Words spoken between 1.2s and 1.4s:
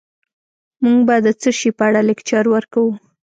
د